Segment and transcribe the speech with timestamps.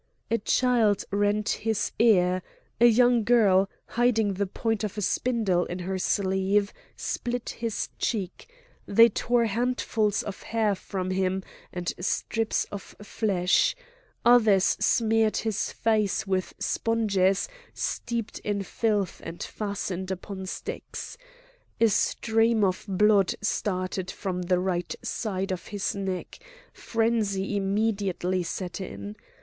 [0.31, 2.41] A child rent his ear;
[2.79, 8.51] a young girl, hiding the point of a spindle in her sleeve, split his cheek;
[8.87, 13.75] they tore handfuls of hair from him and strips of flesh;
[14.25, 21.15] others smeared his face with sponges steeped in filth and fastened upon sticks.
[21.79, 26.39] A stream of blood started from the right side of his neck,
[26.73, 29.15] frenzy immediately set in.